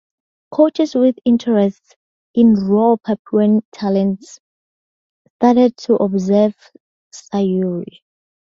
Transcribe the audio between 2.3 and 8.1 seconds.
in raw Papuan talents started to observe Sayuri.